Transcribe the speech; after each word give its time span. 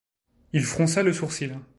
Il 0.53 0.63
fronça 0.65 1.03
le 1.03 1.13
sourcil. 1.13 1.59